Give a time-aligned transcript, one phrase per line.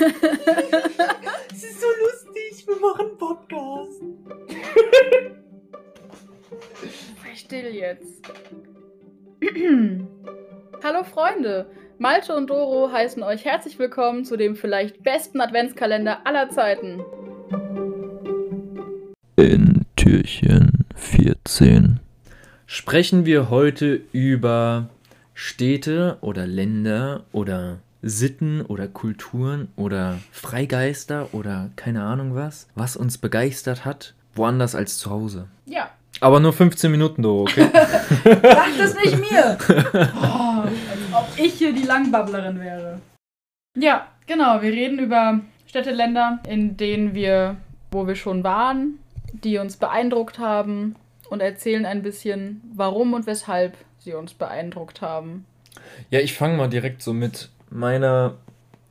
[0.00, 4.00] Es ist so lustig, wir machen einen Podcast.
[7.24, 8.22] Sei still jetzt.
[10.84, 11.66] Hallo Freunde,
[11.98, 17.02] Malte und Doro heißen euch herzlich willkommen zu dem vielleicht besten Adventskalender aller Zeiten.
[19.34, 21.98] In Türchen 14
[22.66, 24.90] sprechen wir heute über
[25.34, 33.18] Städte oder Länder oder Sitten oder Kulturen oder Freigeister oder keine Ahnung was, was uns
[33.18, 35.48] begeistert hat, woanders als zu Hause.
[35.66, 37.68] Ja, Aber nur 15 Minuten, Doro, okay?
[38.24, 39.58] sag das nicht mir!
[40.20, 40.72] Oh, als
[41.12, 43.00] ob ich hier die Langbabblerin wäre.
[43.76, 47.56] Ja, genau, wir reden über Städte, Länder, in denen wir,
[47.90, 48.98] wo wir schon waren,
[49.32, 50.96] die uns beeindruckt haben
[51.30, 55.44] und erzählen ein bisschen, warum und weshalb sie uns beeindruckt haben.
[56.10, 58.34] Ja, ich fange mal direkt so mit meiner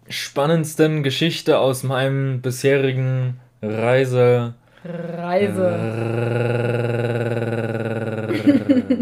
[0.10, 4.54] spannendsten Geschichte aus meinem bisherigen Reise.
[4.84, 5.76] Reise.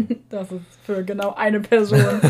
[0.28, 1.98] Das ist für genau eine Person.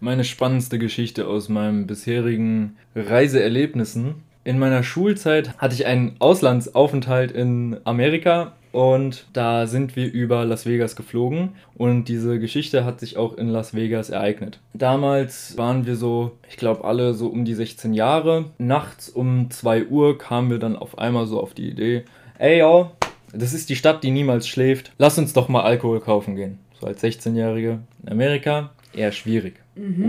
[0.00, 4.16] Meine spannendste Geschichte aus meinen bisherigen Reiseerlebnissen.
[4.46, 10.66] In meiner Schulzeit hatte ich einen Auslandsaufenthalt in Amerika und da sind wir über Las
[10.66, 14.60] Vegas geflogen und diese Geschichte hat sich auch in Las Vegas ereignet.
[14.72, 18.44] Damals waren wir so, ich glaube alle so um die 16 Jahre.
[18.58, 22.04] Nachts um 2 Uhr kamen wir dann auf einmal so auf die Idee,
[22.38, 22.92] ey yo,
[23.32, 24.92] das ist die Stadt, die niemals schläft.
[24.96, 26.60] Lass uns doch mal Alkohol kaufen gehen.
[26.80, 29.54] So als 16-Jährige in Amerika eher schwierig.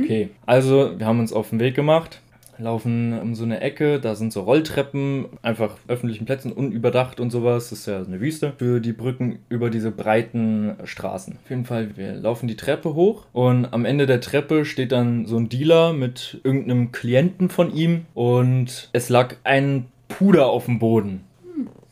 [0.04, 2.22] Okay, also wir haben uns auf den Weg gemacht,
[2.60, 7.70] laufen um so eine Ecke, da sind so Rolltreppen, einfach öffentlichen Plätzen, unüberdacht und sowas.
[7.70, 11.38] Das ist ja eine Wüste für die Brücken über diese breiten Straßen.
[11.44, 15.26] Auf jeden Fall, wir laufen die Treppe hoch und am Ende der Treppe steht dann
[15.26, 20.80] so ein Dealer mit irgendeinem Klienten von ihm und es lag ein Puder auf dem
[20.80, 21.24] Boden.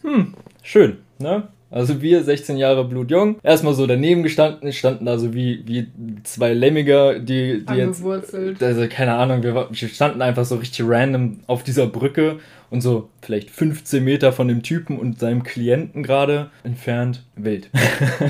[0.02, 1.47] Hm, schön, ne?
[1.75, 5.88] Also wir, 16 Jahre blutjung, erstmal so daneben gestanden, standen da so wie, wie
[6.24, 8.63] zwei Lemmiger, die, die jetzt Angewurzelt.
[8.63, 13.09] also keine Ahnung, wir, wir standen einfach so richtig random auf dieser Brücke und so
[13.22, 17.24] vielleicht 15 Meter von dem Typen und seinem Klienten gerade entfernt.
[17.35, 17.69] Wild.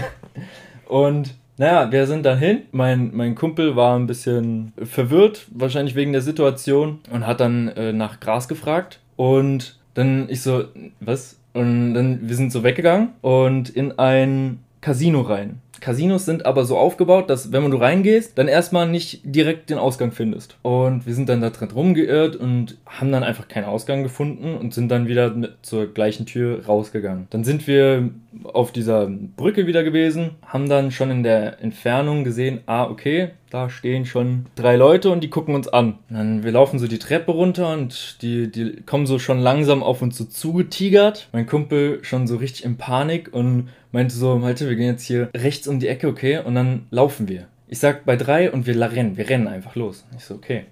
[0.88, 2.64] und naja, wir sind dann hin.
[2.72, 7.94] Mein, mein Kumpel war ein bisschen verwirrt, wahrscheinlich wegen der Situation, und hat dann äh,
[7.94, 9.02] nach Gras gefragt.
[9.18, 10.66] Und dann ich so,
[11.00, 11.38] was?
[11.56, 15.62] Und dann, wir sind so weggegangen und in ein Casino rein.
[15.82, 20.12] Casinos sind aber so aufgebaut, dass wenn du reingehst, dann erstmal nicht direkt den Ausgang
[20.12, 20.58] findest.
[20.62, 24.74] Und wir sind dann da drin rumgeirrt und haben dann einfach keinen Ausgang gefunden und
[24.74, 27.28] sind dann wieder zur gleichen Tür rausgegangen.
[27.30, 28.10] Dann sind wir
[28.44, 33.70] auf dieser Brücke wieder gewesen, haben dann schon in der Entfernung gesehen, ah, okay, da
[33.70, 36.00] stehen schon drei Leute und die gucken uns an.
[36.10, 39.82] Und dann, wir laufen so die Treppe runter und die, die kommen so schon langsam
[39.82, 41.30] auf uns so zugetigert.
[41.32, 45.30] Mein Kumpel schon so richtig in Panik und meinte so, Malte, wir gehen jetzt hier
[45.34, 46.40] rechts um die Ecke, okay?
[46.40, 47.48] Und dann laufen wir.
[47.68, 50.06] Ich sag bei drei und wir rennen, wir rennen einfach los.
[50.18, 50.66] Ich so, okay.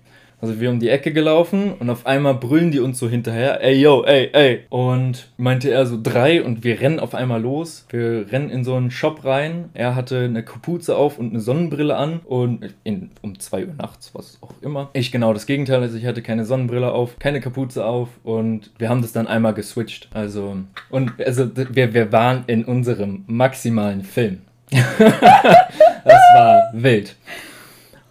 [0.44, 3.80] Also wir um die Ecke gelaufen und auf einmal brüllen die uns so hinterher, ey
[3.80, 4.66] yo, ey, ey.
[4.68, 7.86] Und meinte er so drei und wir rennen auf einmal los.
[7.92, 9.70] Wir rennen in so einen Shop rein.
[9.74, 14.14] Er hatte eine Kapuze auf und eine Sonnenbrille an und in, um zwei Uhr nachts,
[14.16, 14.90] was auch immer.
[14.92, 18.90] Ich genau das Gegenteil, also ich hatte keine Sonnenbrille auf, keine Kapuze auf und wir
[18.90, 20.10] haben das dann einmal geswitcht.
[20.14, 20.58] Also,
[20.90, 24.40] und also wir, wir waren in unserem maximalen Film.
[25.00, 27.16] das war wild.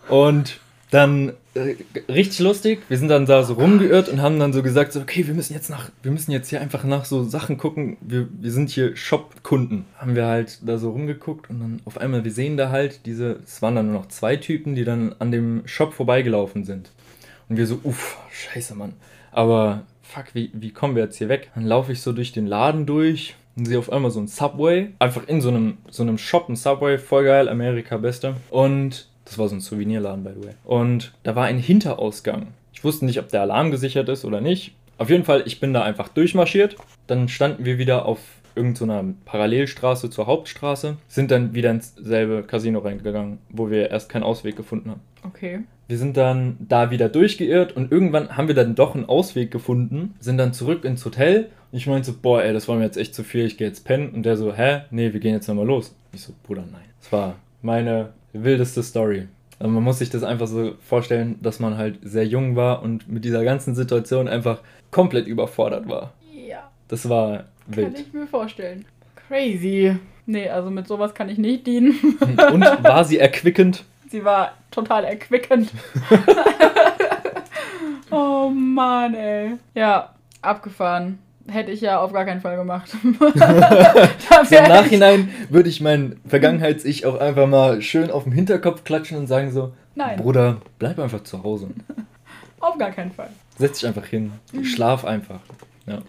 [0.08, 0.58] Und
[0.90, 1.76] dann äh,
[2.10, 2.80] richtig lustig.
[2.88, 5.52] Wir sind dann da so rumgeirrt und haben dann so gesagt, so, okay, wir müssen
[5.52, 7.96] jetzt nach, wir müssen jetzt hier einfach nach so Sachen gucken.
[8.00, 9.84] Wir, wir sind hier Shop-Kunden.
[9.96, 13.40] Haben wir halt da so rumgeguckt und dann auf einmal, wir sehen da halt diese,
[13.44, 16.90] es waren dann nur noch zwei Typen, die dann an dem Shop vorbeigelaufen sind.
[17.48, 18.94] Und wir so, uff, scheiße, Mann.
[19.30, 21.50] Aber fuck, wie, wie kommen wir jetzt hier weg?
[21.54, 24.90] Dann laufe ich so durch den Laden durch und sehe auf einmal so ein Subway.
[24.98, 28.36] Einfach in so einem, so einem Shop, ein Subway, voll geil, Amerika, beste.
[28.50, 30.54] Und das war so ein Souvenirladen, by the way.
[30.64, 32.48] Und da war ein Hinterausgang.
[32.72, 34.74] Ich wusste nicht, ob der Alarm gesichert ist oder nicht.
[34.98, 36.76] Auf jeden Fall, ich bin da einfach durchmarschiert.
[37.06, 38.18] Dann standen wir wieder auf
[38.54, 44.24] irgendeiner Parallelstraße zur Hauptstraße, sind dann wieder ins selbe Casino reingegangen, wo wir erst keinen
[44.24, 45.00] Ausweg gefunden haben.
[45.24, 45.60] Okay.
[45.92, 50.14] Wir sind dann da wieder durchgeirrt und irgendwann haben wir dann doch einen Ausweg gefunden,
[50.20, 51.50] sind dann zurück ins Hotel.
[51.70, 53.66] Und ich meinte so, boah, ey, das war mir jetzt echt zu viel, ich gehe
[53.66, 54.08] jetzt pennen.
[54.08, 54.84] Und der so, hä?
[54.90, 55.94] Nee, wir gehen jetzt nochmal los.
[56.14, 56.80] Ich so, Bruder, nein.
[56.98, 59.28] Das war meine wildeste Story.
[59.58, 63.06] Also man muss sich das einfach so vorstellen, dass man halt sehr jung war und
[63.12, 66.14] mit dieser ganzen Situation einfach komplett überfordert war.
[66.48, 67.36] Ja, Das war
[67.70, 67.98] kann wild.
[68.00, 68.86] ich mir vorstellen.
[69.28, 69.94] Crazy.
[70.24, 71.94] Nee, also mit sowas kann ich nicht dienen.
[72.50, 73.84] Und war sie erquickend?
[74.12, 75.70] Sie war total erquickend.
[78.14, 79.52] Oh Mann, ey.
[79.74, 80.10] Ja,
[80.42, 81.18] abgefahren.
[81.48, 82.94] Hätte ich ja auf gar keinen Fall gemacht.
[84.44, 89.16] So Im Nachhinein würde ich mein Vergangenheits-Ich auch einfach mal schön auf den Hinterkopf klatschen
[89.16, 91.68] und sagen so, Nein, Bruder, bleib einfach zu Hause.
[92.60, 93.30] auf gar keinen Fall.
[93.56, 94.32] Setz dich einfach hin.
[94.52, 94.66] Mhm.
[94.66, 95.40] Schlaf einfach.
[95.86, 96.00] Ja.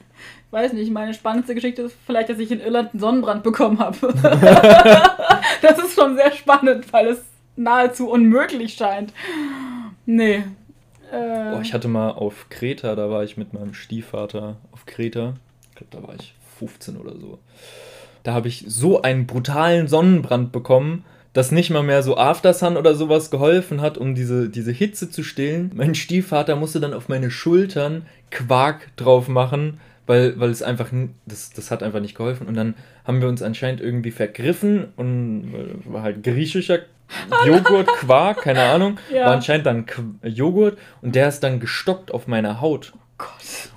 [0.51, 3.95] Weiß nicht, meine spannendste Geschichte ist vielleicht, dass ich in Irland einen Sonnenbrand bekommen habe.
[5.61, 7.23] das ist schon sehr spannend, weil es
[7.55, 9.13] nahezu unmöglich scheint.
[10.05, 10.43] Nee.
[11.11, 15.35] Äh, Boah, ich hatte mal auf Kreta, da war ich mit meinem Stiefvater auf Kreta.
[15.69, 17.39] Ich glaube, da war ich 15 oder so.
[18.23, 21.03] Da habe ich so einen brutalen Sonnenbrand bekommen,
[21.33, 25.23] dass nicht mal mehr so Aftersun oder sowas geholfen hat, um diese, diese Hitze zu
[25.23, 25.71] stillen.
[25.73, 30.89] Mein Stiefvater musste dann auf meine Schultern Quark drauf machen, weil, weil es einfach,
[31.25, 32.47] das, das hat einfach nicht geholfen.
[32.47, 35.53] Und dann haben wir uns anscheinend irgendwie vergriffen und
[35.85, 36.79] war halt griechischer
[37.45, 38.97] Joghurt, Quark, keine Ahnung.
[39.11, 39.25] Ja.
[39.25, 42.93] War anscheinend dann Qu Joghurt und der ist dann gestockt auf meiner Haut.
[43.17, 43.29] Gott.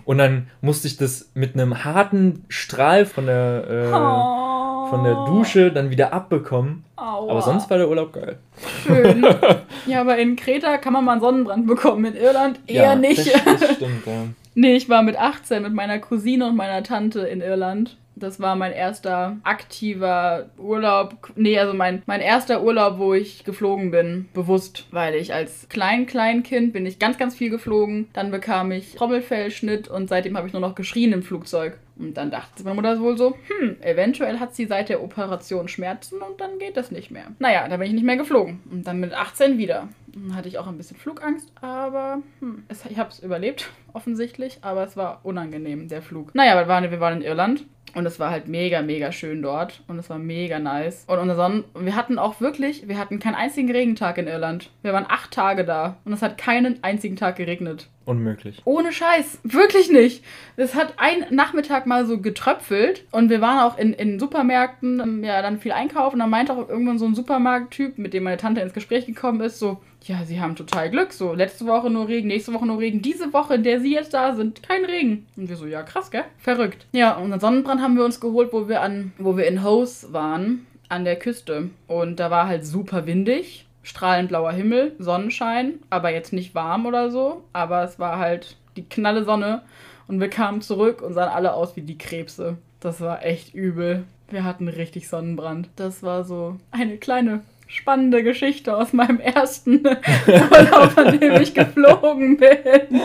[0.04, 4.86] Und dann musste ich das mit einem harten Strahl von der, äh, Oh.
[4.88, 6.84] von der Dusche dann wieder abbekommen.
[6.96, 7.30] Aua.
[7.30, 8.38] Aber sonst war der Urlaub geil.
[8.84, 9.26] Schön.
[9.86, 13.26] ja, aber in Kreta kann man mal einen Sonnenbrand bekommen, in Irland eher nicht.
[13.44, 14.24] Das, das stimmt, ja.
[14.54, 17.98] Nee, ich war mit 18 mit meiner Cousine und meiner Tante in Irland.
[18.16, 21.16] Das war mein erster aktiver Urlaub.
[21.36, 24.86] Nee, also mein, mein erster Urlaub, wo ich geflogen bin, bewusst.
[24.90, 28.08] Weil ich als klein, klein Kind bin ich ganz, ganz viel geflogen.
[28.14, 31.78] Dann bekam ich Trommelfellschnitt und seitdem habe ich nur noch geschrien im Flugzeug.
[31.98, 36.20] Und dann dachte meine Mutter wohl so, hm, eventuell hat sie seit der Operation Schmerzen
[36.20, 37.26] und dann geht das nicht mehr.
[37.38, 38.60] Naja, da bin ich nicht mehr geflogen.
[38.70, 39.88] Und dann mit 18 wieder.
[40.08, 44.58] Dann hatte ich auch ein bisschen Flugangst, aber hm, es, ich habe es überlebt, offensichtlich.
[44.62, 46.34] Aber es war unangenehm, der Flug.
[46.34, 47.64] Naja, wir waren, wir waren in Irland.
[47.96, 49.82] Und es war halt mega, mega schön dort.
[49.88, 51.04] Und es war mega nice.
[51.06, 54.68] Und unser Sonnen wir hatten auch wirklich, wir hatten keinen einzigen Regentag in Irland.
[54.82, 55.96] Wir waren acht Tage da.
[56.04, 57.88] Und es hat keinen einzigen Tag geregnet.
[58.06, 58.62] Unmöglich.
[58.64, 59.40] Ohne Scheiß.
[59.42, 60.24] Wirklich nicht.
[60.56, 65.24] Es hat ein Nachmittag mal so getröpfelt und wir waren auch in, in Supermärkten, ähm,
[65.24, 66.20] ja, dann viel einkaufen.
[66.20, 69.58] Dann meinte auch irgendwann so ein Supermarkttyp, mit dem meine Tante ins Gespräch gekommen ist,
[69.58, 71.12] so, ja, sie haben total Glück.
[71.12, 73.02] So, letzte Woche nur Regen, nächste Woche nur Regen.
[73.02, 75.26] Diese Woche, in der sie jetzt da sind, kein Regen.
[75.36, 76.24] Und wir so, ja, krass, gell?
[76.38, 76.86] Verrückt.
[76.92, 80.64] Ja, unseren Sonnenbrand haben wir uns geholt, wo wir an, wo wir in Hose waren,
[80.88, 81.70] an der Küste.
[81.88, 87.10] Und da war halt super windig strahlend blauer Himmel, Sonnenschein, aber jetzt nicht warm oder
[87.10, 87.44] so.
[87.52, 89.62] Aber es war halt die knalle Sonne
[90.08, 92.58] und wir kamen zurück und sahen alle aus wie die Krebse.
[92.80, 94.04] Das war echt übel.
[94.28, 95.70] Wir hatten richtig Sonnenbrand.
[95.76, 99.86] Das war so eine kleine spannende Geschichte aus meinem ersten
[100.26, 102.58] Urlaub, an dem ich geflogen bin.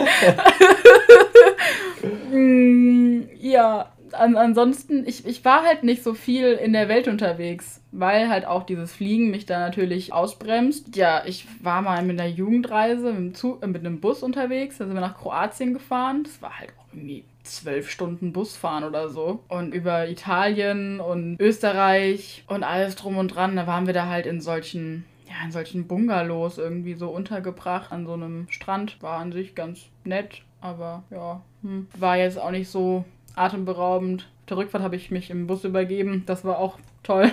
[2.32, 7.80] Mm, ja, an, ansonsten, ich, ich war halt nicht so viel in der Welt unterwegs,
[7.90, 10.96] weil halt auch dieses Fliegen mich da natürlich ausbremst.
[10.96, 14.86] Ja, ich war mal mit einer Jugendreise mit, Zug, äh, mit einem Bus unterwegs, da
[14.86, 16.24] sind wir nach Kroatien gefahren.
[16.24, 19.40] Das war halt auch irgendwie zwölf Stunden Busfahren oder so.
[19.48, 24.26] Und über Italien und Österreich und alles drum und dran, da waren wir da halt
[24.26, 29.02] in solchen ja, in solchen Bungalows irgendwie so untergebracht an so einem Strand.
[29.02, 31.86] War an sich ganz nett, aber ja, hm.
[31.98, 34.28] war jetzt auch nicht so atemberaubend.
[34.40, 36.24] Auf der Rückfahrt habe ich mich im Bus übergeben.
[36.26, 37.30] Das war auch toll.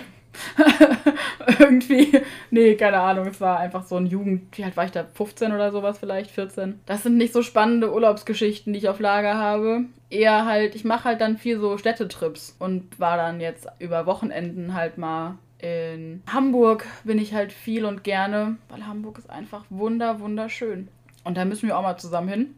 [1.60, 2.22] Irgendwie,
[2.52, 5.52] nee, keine Ahnung, es war einfach so ein Jugend, wie alt war ich da, 15
[5.52, 6.80] oder sowas vielleicht, 14.
[6.86, 9.86] Das sind nicht so spannende Urlaubsgeschichten, die ich auf Lager habe.
[10.10, 14.76] Eher halt, ich mache halt dann viel so Städtetrips und war dann jetzt über Wochenenden
[14.76, 20.22] halt mal in Hamburg bin ich halt viel und gerne, weil Hamburg ist einfach wunder,
[20.22, 20.88] wunderschön.
[21.26, 22.56] Und da müssen wir auch mal zusammen hin,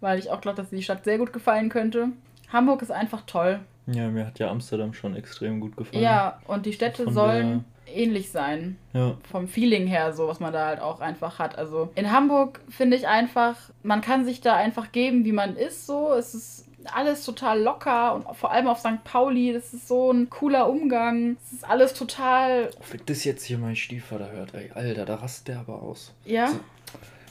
[0.00, 2.10] weil ich auch glaube, dass die Stadt sehr gut gefallen könnte.
[2.52, 3.60] Hamburg ist einfach toll.
[3.86, 6.02] Ja, mir hat ja Amsterdam schon extrem gut gefallen.
[6.02, 8.76] Ja, und die Städte Von sollen ähnlich sein.
[8.92, 9.16] Ja.
[9.30, 11.56] Vom Feeling her, so was man da halt auch einfach hat.
[11.56, 15.86] Also in Hamburg finde ich einfach, man kann sich da einfach geben, wie man ist.
[15.86, 19.02] So, es ist alles total locker und vor allem auf St.
[19.04, 21.36] Pauli, das ist so ein cooler Umgang.
[21.44, 25.48] Es ist alles total, Wenn das jetzt hier mein Stiefvater hört, ey, Alter, da rastet
[25.48, 26.12] der aber aus.
[26.24, 26.50] ja.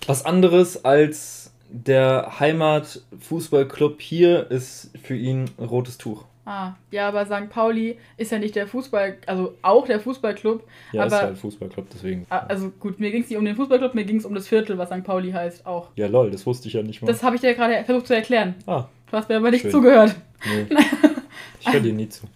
[0.08, 1.45] Was anderes als
[1.84, 6.24] der Heimatfußballclub hier ist für ihn ein rotes Tuch.
[6.48, 7.50] Ah, ja, aber St.
[7.50, 10.64] Pauli ist ja nicht der Fußball, also auch der Fußballclub.
[10.92, 12.28] Ja, ist Aber- halt Fußballclub, deswegen.
[12.30, 14.48] Ah, Also gut, mir ging es nicht um den Fußballclub, mir ging es um das
[14.48, 15.04] Viertel, was St.
[15.04, 15.88] Pauli heißt, auch.
[15.96, 17.08] Ja, lol, das wusste ich ja nicht mal.
[17.08, 18.54] Das habe ich dir gerade versucht zu erklären.
[18.68, 19.72] ah, Du hast mir aber nicht Schön.
[19.72, 20.16] zugehört.
[20.46, 20.68] nee.
[21.62, 22.28] Ich höre dir nie zu.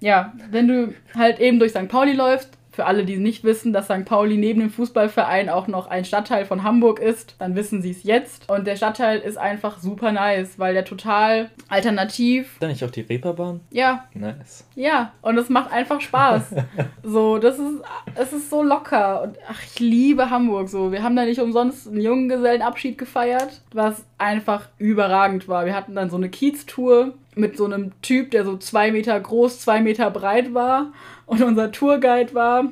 [0.00, 1.86] Ja, wenn du halt eben durch St.
[1.88, 4.04] Pauli läufst, Für alle, die nicht wissen, dass St.
[4.04, 8.04] Pauli neben dem Fußballverein auch noch ein Stadtteil von Hamburg ist, dann wissen sie es
[8.04, 8.48] jetzt.
[8.48, 12.52] Und der Stadtteil ist einfach super nice, weil der total alternativ.
[12.52, 13.58] Ist da nicht auch die Reeperbahn?
[13.70, 14.64] Ja, Nice.
[14.76, 15.12] ja.
[15.22, 16.54] Und es macht einfach Spaß.
[17.02, 17.82] so, das ist,
[18.14, 19.22] es ist so locker.
[19.22, 20.92] Und ach, ich liebe Hamburg so.
[20.92, 25.66] Wir haben da nicht umsonst einen Junggesellenabschied gefeiert, was einfach überragend war.
[25.66, 29.60] Wir hatten dann so eine Kieztour mit so einem Typ, der so zwei Meter groß,
[29.60, 30.92] zwei Meter breit war
[31.26, 32.64] und unser Tourguide war.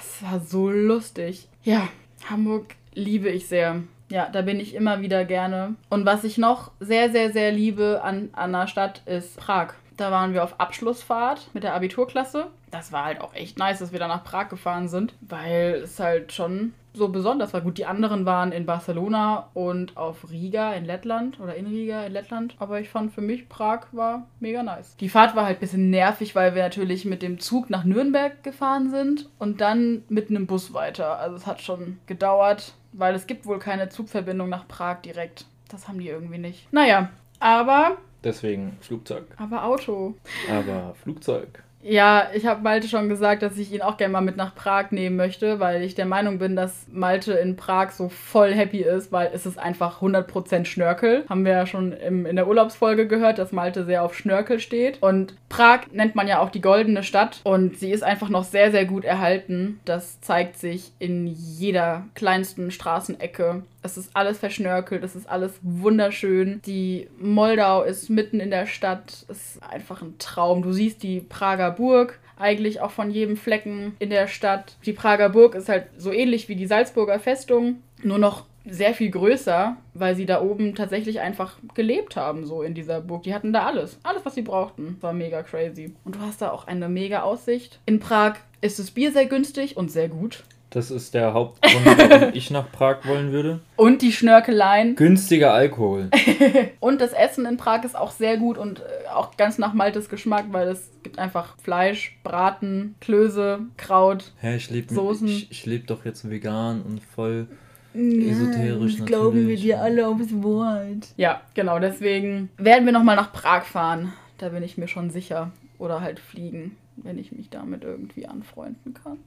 [0.00, 1.48] Es war so lustig.
[1.62, 1.88] Ja,
[2.28, 3.82] Hamburg liebe ich sehr.
[4.10, 5.74] Ja, da bin ich immer wieder gerne.
[5.90, 9.74] Und was ich noch sehr, sehr, sehr liebe an, an der Stadt ist Prag.
[9.96, 12.46] Da waren wir auf Abschlussfahrt mit der Abiturklasse.
[12.70, 15.98] Das war halt auch echt nice, dass wir da nach Prag gefahren sind, weil es
[15.98, 17.60] halt schon so besonders war.
[17.60, 22.12] Gut, die anderen waren in Barcelona und auf Riga in Lettland oder in Riga in
[22.12, 22.56] Lettland.
[22.58, 24.96] Aber ich fand für mich Prag war mega nice.
[24.96, 28.42] Die Fahrt war halt ein bisschen nervig, weil wir natürlich mit dem Zug nach Nürnberg
[28.42, 31.18] gefahren sind und dann mit einem Bus weiter.
[31.18, 35.46] Also es hat schon gedauert, weil es gibt wohl keine Zugverbindung nach Prag direkt.
[35.68, 36.72] Das haben die irgendwie nicht.
[36.72, 39.26] Naja, aber, Deswegen Flugzeug.
[39.36, 40.14] aber Auto.
[40.50, 41.62] Aber Flugzeug.
[41.82, 44.90] Ja, ich habe Malte schon gesagt, dass ich ihn auch gerne mal mit nach Prag
[44.90, 49.12] nehmen möchte, weil ich der Meinung bin, dass Malte in Prag so voll happy ist,
[49.12, 51.24] weil es ist einfach 100% Schnörkel.
[51.28, 55.00] Haben wir ja schon im, in der Urlaubsfolge gehört, dass Malte sehr auf Schnörkel steht.
[55.00, 58.72] Und Prag nennt man ja auch die goldene Stadt und sie ist einfach noch sehr,
[58.72, 59.78] sehr gut erhalten.
[59.84, 63.62] Das zeigt sich in jeder kleinsten Straßenecke.
[63.88, 66.60] Es ist alles verschnörkelt, es ist alles wunderschön.
[66.66, 69.24] Die Moldau ist mitten in der Stadt.
[69.28, 70.60] Es ist einfach ein Traum.
[70.60, 74.76] Du siehst die Prager Burg eigentlich auch von jedem Flecken in der Stadt.
[74.84, 79.10] Die Prager Burg ist halt so ähnlich wie die Salzburger Festung, nur noch sehr viel
[79.10, 83.22] größer, weil sie da oben tatsächlich einfach gelebt haben, so in dieser Burg.
[83.22, 83.98] Die hatten da alles.
[84.02, 84.98] Alles, was sie brauchten.
[85.00, 85.94] War mega crazy.
[86.04, 87.80] Und du hast da auch eine mega Aussicht.
[87.86, 90.44] In Prag ist das Bier sehr günstig und sehr gut.
[90.70, 93.60] Das ist der Hauptgrund, warum ich nach Prag wollen würde.
[93.76, 94.96] Und die Schnörkeleien.
[94.96, 96.10] Günstiger Alkohol.
[96.80, 98.84] Und das Essen in Prag ist auch sehr gut und äh,
[99.14, 104.32] auch ganz nach Maltes Geschmack, weil es gibt einfach Fleisch, Braten, Klöße, Kraut.
[104.40, 105.26] Hä, ich lebe Soßen.
[105.26, 107.46] ich, ich leb doch jetzt vegan und voll
[107.94, 109.62] esoterisch das glauben wir natürlich.
[109.62, 111.08] dir alle aufs Wort.
[111.16, 114.12] Ja, genau, deswegen werden wir nochmal nach Prag fahren.
[114.38, 115.50] Da bin ich mir schon sicher.
[115.78, 119.18] Oder halt fliegen, wenn ich mich damit irgendwie anfreunden kann.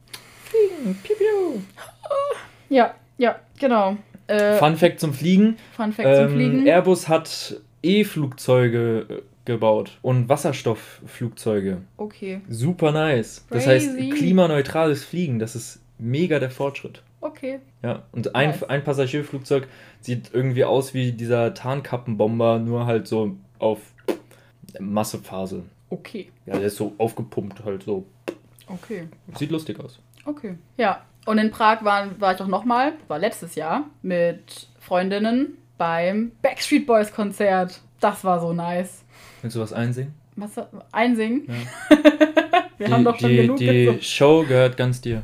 [0.50, 1.60] Piu, piu.
[2.70, 3.98] Ja, ja, genau.
[4.28, 5.58] Äh, Fun Fact zum Fliegen.
[5.76, 6.66] Fun Fact zum Ähm, Fliegen.
[6.68, 11.82] Airbus hat E-Flugzeuge äh, gebaut und Wasserstoffflugzeuge.
[11.98, 13.46] Okay, Super nice.
[13.50, 14.10] Das heißt, Crazy.
[14.12, 17.02] klimaneutrales Fliegen, das ist mega der Fortschritt.
[17.20, 17.60] okay.
[17.84, 18.64] Ja, und ein, Nice.
[18.64, 19.68] ein Passagierflugzeug
[20.00, 23.80] sieht irgendwie aus wie dieser Tarnkappenbomber, nur halt so auf
[24.80, 25.64] Massephase.
[25.92, 28.06] Okay, Ja, der ist so aufgepumpt halt so.
[28.68, 29.08] okay.
[29.38, 30.00] Sieht lustig aus.
[30.26, 30.56] Okay.
[30.78, 36.32] Ja, und in Prag waren, war ich auch nochmal, war letztes Jahr, mit Freundinnen beim
[36.42, 37.82] Backstreet Boys Konzert.
[38.00, 39.04] Das war so nice.
[39.42, 40.14] Willst du was einsingen?
[40.38, 40.52] Was,
[40.92, 41.46] einsingen?
[41.48, 41.98] Ja.
[42.78, 44.02] Wir die, haben doch schon die, genug Die gesungen.
[44.02, 45.22] Show gehört ganz dir.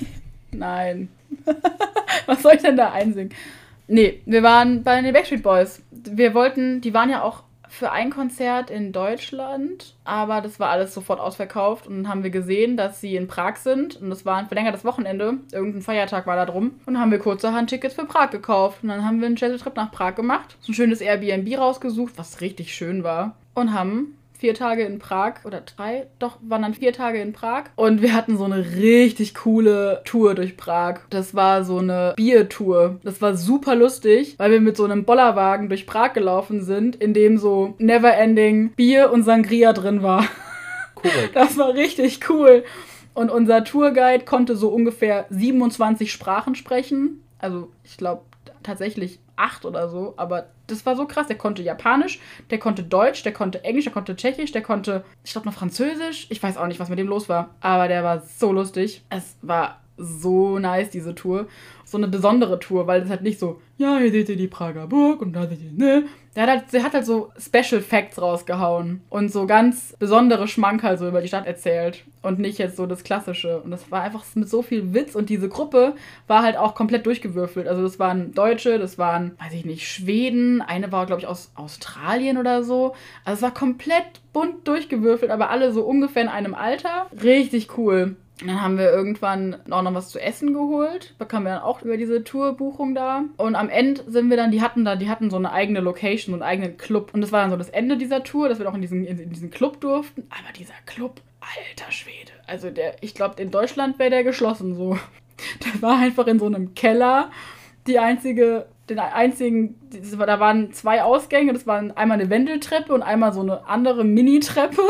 [0.50, 1.08] Nein.
[2.26, 3.32] Was soll ich denn da einsingen?
[3.86, 5.82] Nee, wir waren bei den Backstreet Boys.
[5.90, 10.94] Wir wollten, die waren ja auch für ein Konzert in Deutschland, aber das war alles
[10.94, 14.36] sofort ausverkauft und dann haben wir gesehen, dass sie in Prag sind und das war
[14.36, 16.72] ein verlängertes Wochenende, irgendein Feiertag war da drum.
[16.86, 19.76] Und dann haben wir kurzerhand Tickets für Prag gekauft und dann haben wir einen Städtetrip
[19.76, 24.54] nach Prag gemacht, so ein schönes Airbnb rausgesucht, was richtig schön war und haben vier
[24.54, 27.64] Tage in Prag oder drei, doch, waren dann vier Tage in Prag.
[27.74, 31.00] Und wir hatten so eine richtig coole Tour durch Prag.
[31.10, 33.00] Das war so eine Biertour.
[33.02, 37.14] Das war super lustig, weil wir mit so einem Bollerwagen durch Prag gelaufen sind, in
[37.14, 40.24] dem so Neverending Bier und Sangria drin war.
[40.94, 41.34] Korrekt.
[41.34, 42.64] Das war richtig cool.
[43.14, 47.24] Und unser Tourguide konnte so ungefähr 27 Sprachen sprechen.
[47.40, 48.22] Also ich glaube
[48.62, 50.14] tatsächlich acht oder so.
[50.16, 51.26] Aber das war so krass.
[51.26, 55.32] Der konnte Japanisch, der konnte Deutsch, der konnte Englisch, der konnte Tschechisch, der konnte, ich
[55.32, 56.26] glaube noch Französisch.
[56.30, 57.50] Ich weiß auch nicht, was mit dem los war.
[57.60, 59.02] Aber der war so lustig.
[59.10, 61.46] Es war so nice, diese Tour.
[61.84, 64.86] So eine besondere Tour, weil das halt nicht so, ja, hier seht ihr die Prager
[64.86, 66.04] Burg und da seht ihr, ne?
[66.36, 70.98] Der hat halt, der hat halt so Special Facts rausgehauen und so ganz besondere Schmankerl
[70.98, 73.60] so über die Stadt erzählt und nicht jetzt so das Klassische.
[73.60, 75.94] Und das war einfach mit so viel Witz und diese Gruppe
[76.26, 77.66] war halt auch komplett durchgewürfelt.
[77.66, 81.50] Also das waren Deutsche, das waren, weiß ich nicht, Schweden, eine war, glaube ich, aus
[81.54, 82.94] Australien oder so.
[83.24, 87.06] Also es war komplett bunt durchgewürfelt, aber alle so ungefähr in einem Alter.
[87.22, 88.16] Richtig cool.
[88.40, 91.14] Dann haben wir irgendwann auch noch was zu essen geholt.
[91.18, 93.24] Bekamen wir dann auch über diese Tourbuchung da.
[93.36, 96.32] Und am Ende sind wir dann, die hatten da, die hatten so eine eigene Location,
[96.32, 97.10] so einen eigenen Club.
[97.12, 99.30] Und das war dann so das Ende dieser Tour, dass wir auch in diesen, in
[99.30, 100.24] diesen Club durften.
[100.30, 102.32] Aber dieser Club, alter Schwede.
[102.46, 104.98] Also der, ich glaube, in Deutschland wäre der geschlossen so.
[105.64, 107.30] Der war einfach in so einem Keller.
[107.86, 109.76] Die einzige, den einzigen,
[110.18, 111.52] da waren zwei Ausgänge.
[111.52, 114.82] Das waren einmal eine Wendeltreppe und einmal so eine andere Mini-Treppe.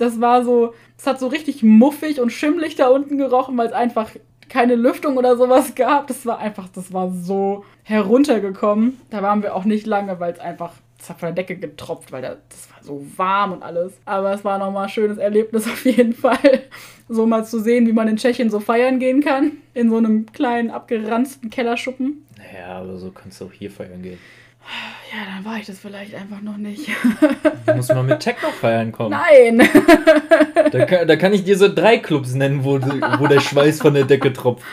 [0.00, 3.72] Das war so, es hat so richtig muffig und schimmlig da unten gerochen, weil es
[3.72, 4.10] einfach
[4.48, 6.06] keine Lüftung oder sowas gab.
[6.06, 8.98] Das war einfach, das war so heruntergekommen.
[9.10, 12.12] Da waren wir auch nicht lange, weil es einfach, es hat von der Decke getropft,
[12.12, 13.92] weil da, das war so warm und alles.
[14.06, 16.62] Aber es war nochmal ein schönes Erlebnis auf jeden Fall.
[17.08, 19.52] So mal zu sehen, wie man in Tschechien so feiern gehen kann.
[19.74, 22.26] In so einem kleinen, abgeranzten Kellerschuppen.
[22.38, 24.18] Naja, aber so kannst du auch hier feiern gehen.
[25.12, 26.88] Ja, dann war ich das vielleicht einfach noch nicht.
[27.66, 29.10] Du musst mal mit Techno feiern kommen.
[29.10, 29.68] Nein!
[30.70, 33.94] Da kann, da kann ich dir so drei Clubs nennen, wo, wo der Schweiß von
[33.94, 34.64] der Decke tropft.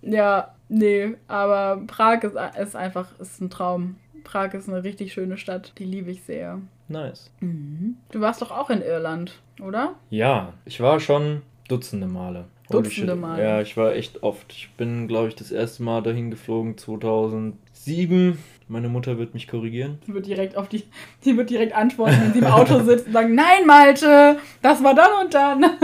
[0.00, 3.96] Ja, nee, aber Prag ist, ist einfach ist ein Traum.
[4.22, 5.72] Prag ist eine richtig schöne Stadt.
[5.78, 6.60] Die liebe ich sehr.
[6.88, 7.30] Nice.
[7.40, 9.94] Du warst doch auch in Irland, oder?
[10.10, 12.44] Ja, ich war schon Dutzende Male.
[12.70, 13.14] Dutzende.
[13.16, 13.42] Male.
[13.42, 14.52] Ja, ich war echt oft.
[14.52, 18.38] Ich bin, glaube ich, das erste Mal dahin geflogen 2007.
[18.68, 19.98] Meine Mutter wird mich korrigieren.
[20.06, 20.84] Die wird direkt auf die,
[21.24, 24.94] die wird direkt antworten, wenn sie im Auto sitzt und sagen, nein, Malte, das war
[24.94, 25.64] dann und dann.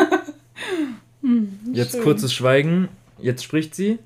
[1.23, 2.03] Hm, Jetzt schön.
[2.03, 2.89] kurzes Schweigen.
[3.19, 3.99] Jetzt spricht sie.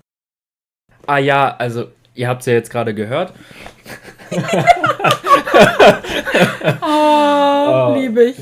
[1.07, 3.33] Ah ja, also ihr habt es ja jetzt gerade gehört.
[6.83, 7.95] Oh, Oh.
[7.97, 8.37] liebe ich.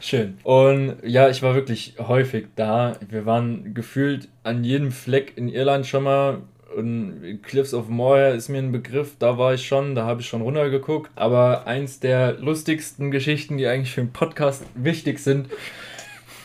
[0.00, 0.38] Schön.
[0.42, 2.96] Und ja, ich war wirklich häufig da.
[3.08, 6.38] Wir waren gefühlt an jedem Fleck in Irland schon mal.
[6.76, 10.28] Und Cliffs of Moher ist mir ein Begriff, da war ich schon, da habe ich
[10.28, 11.10] schon runtergeguckt.
[11.16, 15.48] Aber eins der lustigsten Geschichten, die eigentlich für einen Podcast wichtig sind,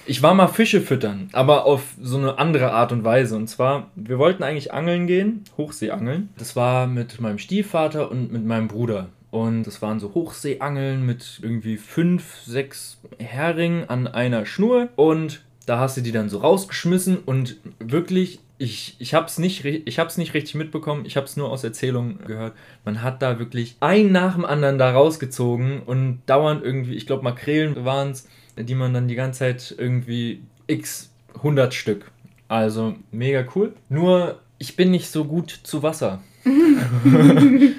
[0.06, 3.36] ich war mal Fische füttern, aber auf so eine andere Art und Weise.
[3.36, 6.30] Und zwar, wir wollten eigentlich angeln gehen, Hochseeangeln.
[6.38, 9.10] Das war mit meinem Stiefvater und mit meinem Bruder.
[9.32, 14.90] Und das waren so Hochseeangeln mit irgendwie fünf, sechs Heringen an einer Schnur.
[14.96, 19.64] Und da hast du die dann so rausgeschmissen und wirklich, ich, ich habe es nicht,
[19.66, 22.54] ich hab's nicht richtig mitbekommen, ich habe es nur aus Erzählungen gehört.
[22.86, 27.24] Man hat da wirklich ein nach dem anderen da rausgezogen und dauernd irgendwie, ich glaube
[27.24, 28.28] Makrelen waren es,
[28.58, 32.12] die man dann die ganze Zeit irgendwie x 100 Stück.
[32.48, 33.74] Also mega cool.
[33.90, 36.22] Nur ich bin nicht so gut zu Wasser.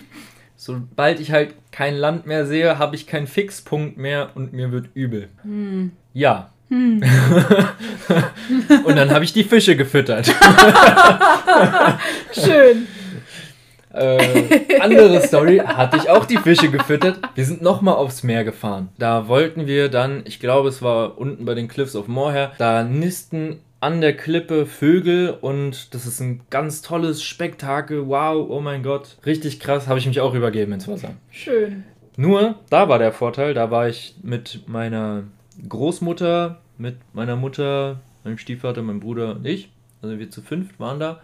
[0.56, 4.90] Sobald ich halt kein Land mehr sehe, habe ich keinen Fixpunkt mehr und mir wird
[4.94, 5.28] übel.
[5.42, 5.92] Hm.
[6.12, 6.51] Ja.
[6.72, 7.02] Hm.
[8.86, 10.26] Und dann habe ich die Fische gefüttert.
[12.32, 12.86] Schön.
[13.92, 17.18] Äh, andere Story, hatte ich auch die Fische gefüttert.
[17.34, 18.88] Wir sind nochmal aufs Meer gefahren.
[18.96, 22.84] Da wollten wir dann, ich glaube, es war unten bei den Cliffs of Moher, da
[22.84, 28.08] nisten an der Klippe Vögel und das ist ein ganz tolles Spektakel.
[28.08, 29.18] Wow, oh mein Gott.
[29.26, 31.10] Richtig krass, habe ich mich auch übergeben ins Wasser.
[31.30, 31.84] Schön.
[32.16, 35.24] Nur, da war der Vorteil, da war ich mit meiner
[35.68, 39.70] Großmutter, mit meiner Mutter, meinem Stiefvater, meinem Bruder und ich.
[40.00, 41.20] Also wir zu fünft waren da.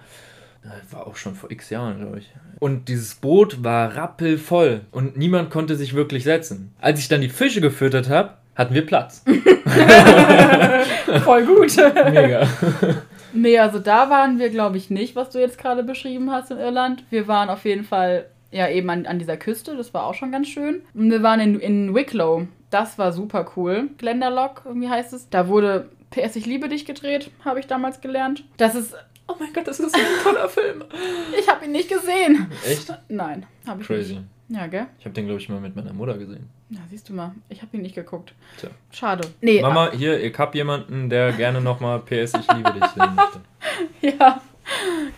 [0.62, 2.30] Das war auch schon vor x Jahren, glaube ich.
[2.58, 6.74] Und dieses Boot war rappelvoll und niemand konnte sich wirklich setzen.
[6.80, 9.24] Als ich dann die Fische gefüttert habe, hatten wir Platz.
[11.24, 11.76] Voll gut.
[11.76, 12.48] Mega.
[13.32, 16.58] Nee, also da waren wir, glaube ich, nicht, was du jetzt gerade beschrieben hast in
[16.58, 17.04] Irland.
[17.10, 20.32] Wir waren auf jeden Fall ja eben an, an dieser Küste, das war auch schon
[20.32, 20.82] ganz schön.
[20.94, 23.90] Und wir waren in, in Wicklow, das war super cool.
[23.98, 25.28] Glendalough, irgendwie heißt es.
[25.30, 28.44] Da wurde PS Ich liebe dich gedreht, habe ich damals gelernt.
[28.56, 28.94] Das ist,
[29.30, 30.84] Oh mein Gott, das ist so ein toller Film.
[31.38, 32.50] ich habe ihn nicht gesehen.
[32.66, 32.90] Echt?
[33.08, 34.14] Nein, habe ich Crazy.
[34.14, 34.24] nicht.
[34.50, 34.86] Ja, gell?
[34.98, 36.48] Ich habe den, glaube ich, mal mit meiner Mutter gesehen.
[36.70, 38.32] Ja, siehst du mal, ich habe ihn nicht geguckt.
[38.58, 38.70] Tja.
[38.90, 39.28] Schade.
[39.42, 43.40] Nee, Mama, hier, ich hab jemanden, der gerne nochmal PS Ich liebe dich sehen möchte.
[44.18, 44.40] Ja,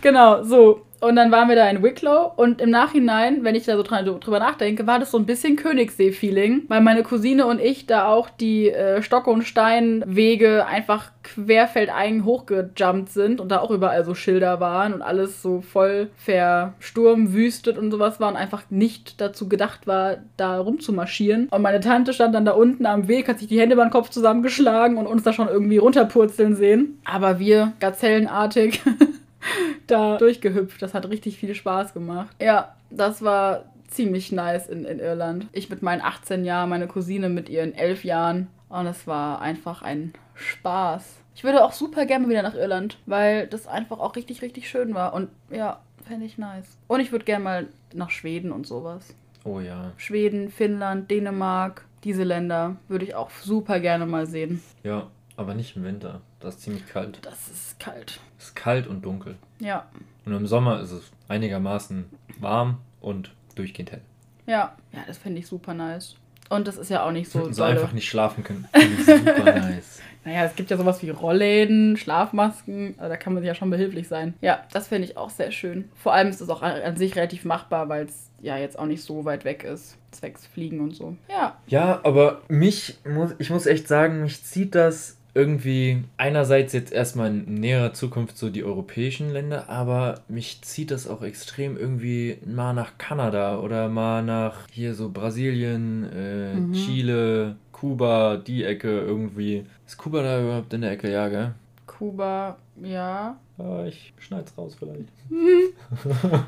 [0.01, 0.85] genau, so.
[1.01, 4.39] Und dann waren wir da in Wicklow und im Nachhinein, wenn ich da so drüber
[4.39, 8.69] nachdenke, war das so ein bisschen Königssee-Feeling, weil meine Cousine und ich da auch die
[8.69, 14.93] äh, Stock- und Steinwege einfach querfeldein hochgejumpt sind und da auch überall so Schilder waren
[14.93, 20.59] und alles so voll versturmwüstet und sowas war und einfach nicht dazu gedacht war, da
[20.59, 21.47] rumzumarschieren.
[21.49, 23.91] Und meine Tante stand dann da unten am Weg, hat sich die Hände über den
[23.91, 26.99] Kopf zusammengeschlagen und uns da schon irgendwie runterpurzeln sehen.
[27.05, 28.81] Aber wir, gazellenartig,
[29.87, 30.81] da durchgehüpft.
[30.81, 32.35] Das hat richtig viel Spaß gemacht.
[32.41, 35.47] Ja, das war ziemlich nice in, in Irland.
[35.51, 38.47] Ich mit meinen 18 Jahren, meine Cousine mit ihren 11 Jahren.
[38.69, 41.17] Und es war einfach ein Spaß.
[41.35, 44.93] Ich würde auch super gerne wieder nach Irland, weil das einfach auch richtig, richtig schön
[44.93, 45.13] war.
[45.13, 46.77] Und ja, fände ich nice.
[46.87, 49.15] Und ich würde gerne mal nach Schweden und sowas.
[49.43, 49.91] Oh ja.
[49.97, 54.61] Schweden, Finnland, Dänemark, diese Länder würde ich auch super gerne mal sehen.
[54.83, 56.21] Ja, aber nicht im Winter.
[56.39, 57.19] das ist ziemlich kalt.
[57.23, 58.19] Das ist kalt.
[58.41, 59.35] Es ist kalt und dunkel.
[59.59, 59.85] Ja.
[60.25, 62.05] Und im Sommer ist es einigermaßen
[62.39, 64.01] warm und durchgehend hell.
[64.47, 64.75] Ja.
[64.91, 66.15] Ja, das finde ich super nice.
[66.49, 67.73] Und das ist ja auch nicht so und so dolle.
[67.75, 68.67] einfach nicht schlafen können.
[69.05, 70.01] Super nice.
[70.25, 73.69] Naja, es gibt ja sowas wie Rollläden, Schlafmasken, also da kann man sich ja schon
[73.69, 74.33] behilflich sein.
[74.41, 75.89] Ja, das finde ich auch sehr schön.
[75.95, 79.03] Vor allem ist es auch an sich relativ machbar, weil es ja jetzt auch nicht
[79.03, 79.97] so weit weg ist.
[80.11, 81.15] Zwecks Fliegen und so.
[81.29, 81.57] Ja.
[81.67, 87.29] Ja, aber mich, muss, ich muss echt sagen, mich zieht das irgendwie einerseits jetzt erstmal
[87.29, 92.73] in näherer Zukunft so die europäischen Länder, aber mich zieht das auch extrem irgendwie mal
[92.73, 96.73] nach Kanada oder mal nach hier so Brasilien, äh, Mhm.
[96.73, 99.65] Chile, Kuba, die Ecke irgendwie.
[99.87, 101.11] Ist Kuba da überhaupt in der Ecke?
[101.11, 101.51] Ja, gell?
[101.87, 103.37] Kuba, ja.
[103.57, 105.07] Ah, ich schneid's raus vielleicht.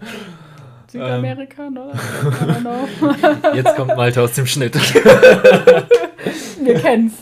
[0.88, 1.92] Südamerika, ne?
[1.94, 2.88] Don't know.
[3.56, 4.76] Jetzt kommt Malte aus dem Schnitt.
[6.64, 7.14] Wir kennen's.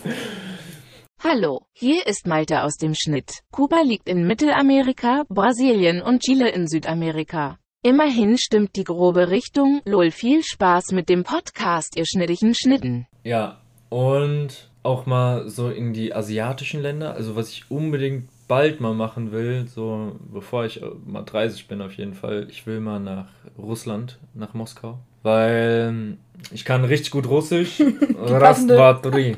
[1.23, 3.43] Hallo, hier ist Malte aus dem Schnitt.
[3.51, 7.59] Kuba liegt in Mittelamerika, Brasilien und Chile in Südamerika.
[7.83, 9.81] Immerhin stimmt die grobe Richtung.
[9.85, 13.05] Lol, viel Spaß mit dem Podcast, ihr schnittigen Schnitten.
[13.23, 17.13] Ja, und auch mal so in die asiatischen Länder.
[17.13, 21.83] Also was ich unbedingt bald mal machen will, so bevor ich äh, mal 30 bin
[21.83, 23.29] auf jeden Fall, ich will mal nach
[23.59, 24.97] Russland, nach Moskau.
[25.23, 26.17] Weil ähm,
[26.51, 27.81] ich kann richtig gut Russisch.
[28.17, 29.37] Rastvatri.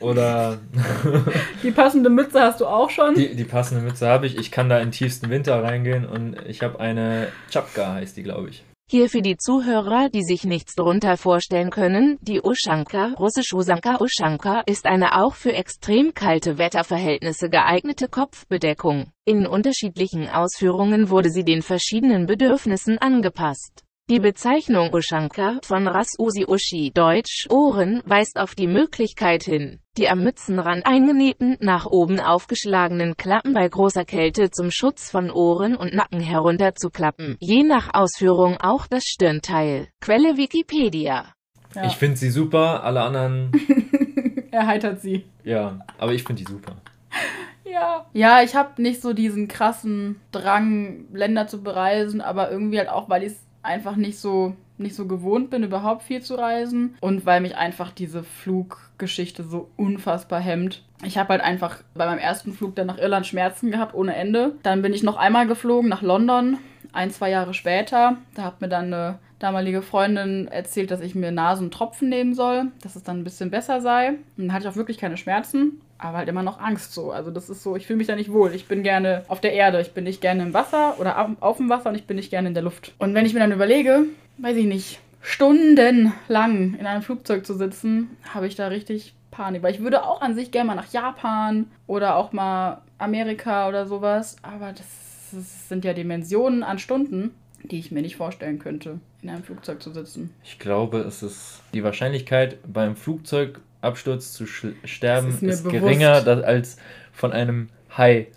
[0.00, 0.58] Oder
[1.62, 3.14] Die passende Mütze hast du auch schon.
[3.14, 4.36] die, die passende Mütze habe ich.
[4.36, 8.50] Ich kann da in tiefsten Winter reingehen und ich habe eine Chapka, heißt die, glaube
[8.50, 8.64] ich.
[8.90, 14.64] Hier für die Zuhörer, die sich nichts drunter vorstellen können, die Ushanka, russisch Usanka Ushanka,
[14.66, 19.12] ist eine auch für extrem kalte Wetterverhältnisse geeignete Kopfbedeckung.
[19.24, 23.84] In unterschiedlichen Ausführungen wurde sie den verschiedenen Bedürfnissen angepasst.
[24.10, 30.08] Die Bezeichnung Ushanka von Ras Usi Ushi Deutsch Ohren weist auf die Möglichkeit hin, die
[30.08, 35.94] am Mützenrand eingenähten, nach oben aufgeschlagenen Klappen bei großer Kälte zum Schutz von Ohren und
[35.94, 37.36] Nacken herunterzuklappen.
[37.38, 39.86] Je nach Ausführung auch das Stirnteil.
[40.00, 41.26] Quelle Wikipedia.
[41.76, 41.84] Ja.
[41.84, 43.52] Ich finde sie super, alle anderen,
[44.50, 45.24] Erheitert sie.
[45.44, 46.74] ja, aber ich finde die super.
[47.62, 48.06] Ja.
[48.12, 53.08] Ja, ich habe nicht so diesen krassen Drang, Länder zu bereisen, aber irgendwie halt auch,
[53.08, 57.26] weil ich es einfach nicht so nicht so gewohnt bin, überhaupt viel zu reisen und
[57.26, 60.82] weil mich einfach diese Fluggeschichte so unfassbar hemmt.
[61.04, 64.54] Ich habe halt einfach bei meinem ersten Flug dann nach Irland Schmerzen gehabt ohne Ende.
[64.62, 66.58] Dann bin ich noch einmal geflogen nach London,
[66.92, 68.16] ein, zwei Jahre später.
[68.34, 72.94] Da hat mir dann eine damalige Freundin erzählt, dass ich mir Nasentropfen nehmen soll, dass
[72.94, 74.10] es dann ein bisschen besser sei.
[74.10, 77.10] Und dann hatte ich auch wirklich keine Schmerzen, aber halt immer noch Angst so.
[77.10, 78.54] Also das ist so, ich fühle mich da nicht wohl.
[78.54, 81.68] Ich bin gerne auf der Erde, ich bin nicht gerne im Wasser oder auf, dem
[81.68, 82.92] Wasser und ich bin nicht gerne in der Luft.
[82.98, 84.04] Und wenn ich mir dann überlege,
[84.38, 89.62] weiß ich nicht, stundenlang in einem Flugzeug zu sitzen, habe ich da richtig Panik.
[89.62, 93.86] Weil ich würde auch an sich gerne mal nach Japan oder auch mal Amerika oder
[93.86, 94.84] sowas, aber das,
[95.32, 97.30] das sind ja Dimensionen an Stunden,
[97.62, 100.34] die ich mir nicht vorstellen könnte, in einem Flugzeug zu sitzen.
[100.44, 106.76] Ich glaube, es ist die Wahrscheinlichkeit beim Flugzeugabsturz zu sterben ist ist, geringer, da- als
[107.12, 108.28] von einem Hai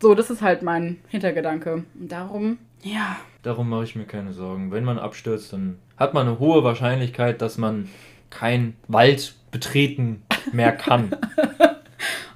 [0.01, 1.83] so, das ist halt mein Hintergedanke.
[1.99, 4.71] Und darum, ja, Darum mache ich mir keine Sorgen.
[4.71, 7.89] Wenn man abstürzt, dann hat man eine hohe Wahrscheinlichkeit, dass man
[8.29, 11.11] keinen Wald betreten mehr kann.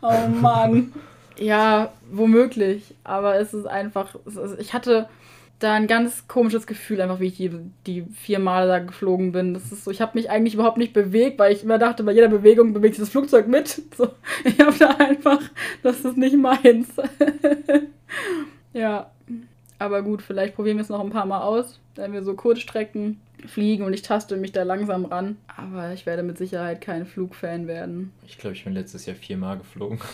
[0.05, 0.91] Oh Mann.
[1.37, 2.93] Ja, womöglich.
[3.05, 4.15] Aber es ist einfach.
[4.25, 5.07] Es ist, ich hatte
[5.59, 7.51] da ein ganz komisches Gefühl, einfach wie ich die,
[7.87, 9.53] die vier Mal da geflogen bin.
[9.53, 12.11] Das ist so, ich habe mich eigentlich überhaupt nicht bewegt, weil ich immer dachte, bei
[12.11, 13.81] jeder Bewegung bewegt sich das Flugzeug mit.
[13.95, 14.09] So,
[14.43, 15.39] ich habe da einfach,
[15.83, 16.89] das ist nicht meins.
[18.73, 19.12] ja.
[19.79, 23.19] Aber gut, vielleicht probieren wir es noch ein paar Mal aus, wenn wir so Kurzstrecken
[23.45, 25.37] fliegen und ich taste mich da langsam ran.
[25.57, 28.13] Aber ich werde mit Sicherheit kein Flugfan werden.
[28.25, 29.99] Ich glaube, ich bin letztes Jahr viermal geflogen.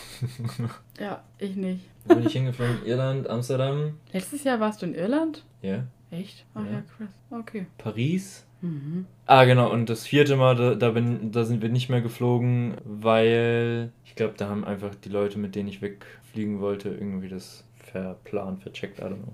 [0.98, 1.88] Ja, ich nicht.
[2.04, 2.84] Wo bin ich hingeflogen?
[2.84, 5.44] Irland, Amsterdam, Letztes Jahr warst du in Irland?
[5.62, 6.44] ja, Echt?
[6.54, 6.72] Ach Ja.
[6.72, 7.08] ja, krass.
[7.30, 7.66] Okay.
[7.78, 8.44] Paris.
[8.60, 9.06] Mhm.
[9.24, 12.74] Ah, genau, und das vierte Mal, da, da, bin, da sind wir nicht mehr geflogen,
[12.84, 17.64] weil ich glaube, da haben einfach die Leute, mit denen ich wegfliegen wollte, irgendwie das
[17.78, 19.32] verplant, vercheckt, I don't know.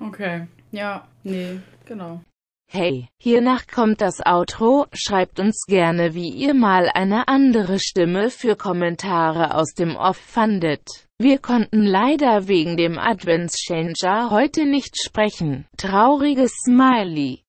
[0.00, 0.46] Okay.
[0.72, 2.20] Ja, nee, genau.
[2.66, 8.56] Hey, hiernach kommt das Outro, schreibt uns gerne wie ihr mal eine andere Stimme für
[8.56, 11.06] Kommentare aus dem Off fandet.
[11.18, 15.66] Wir konnten leider wegen dem Adventschanger heute nicht sprechen.
[15.76, 17.44] Trauriges Smiley.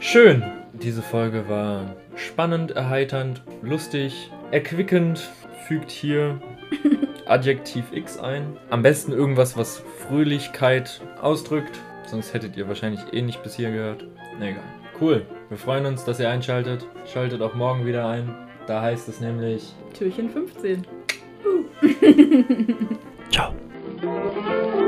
[0.00, 0.42] Schön!
[0.72, 5.30] Diese Folge war spannend, erheiternd, lustig, erquickend.
[5.66, 6.40] Fügt hier
[7.26, 8.56] Adjektiv X ein.
[8.70, 11.80] Am besten irgendwas, was Fröhlichkeit ausdrückt.
[12.06, 14.06] Sonst hättet ihr wahrscheinlich eh nicht bis hier gehört.
[14.38, 14.62] Na egal.
[15.00, 15.26] Cool.
[15.48, 16.86] Wir freuen uns, dass ihr einschaltet.
[17.12, 18.34] Schaltet auch morgen wieder ein.
[18.66, 20.86] Da heißt es nämlich Türchen 15.